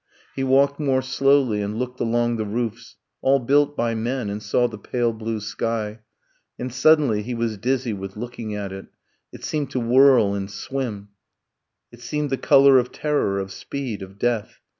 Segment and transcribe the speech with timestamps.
[0.35, 4.67] He walked more slowly, and looked along the roofs, All built by men, and saw
[4.67, 5.99] the pale blue sky;
[6.57, 8.87] And suddenly he was dizzy with looking at it,
[9.31, 11.09] It seemed to whirl and swim,
[11.91, 14.59] It seemed the color of terror, of speed, of death